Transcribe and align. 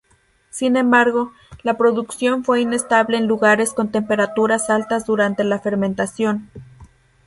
Sin 0.49 0.77
embargo, 0.77 1.31
la 1.61 1.77
producción 1.77 2.43
fue 2.43 2.61
inestable 2.61 3.17
en 3.17 3.27
lugares 3.27 3.71
con 3.71 3.91
temperaturas 3.91 4.71
altas 4.71 5.05
durante 5.05 5.43
la 5.43 5.59
fermentación. 5.59 6.49